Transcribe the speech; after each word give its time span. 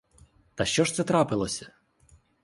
Та 0.55 0.65
що 0.65 0.83
ж 0.83 0.93
це 0.93 1.03
трапилося? 1.03 1.71